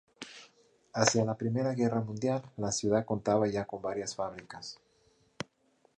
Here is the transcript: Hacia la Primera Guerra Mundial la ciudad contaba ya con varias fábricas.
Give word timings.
Hacia 0.93 1.23
la 1.25 1.37
Primera 1.37 1.75
Guerra 1.75 2.01
Mundial 2.01 2.41
la 2.57 2.71
ciudad 2.71 3.05
contaba 3.05 3.47
ya 3.47 3.65
con 3.65 3.83
varias 3.83 4.15
fábricas. 4.15 4.79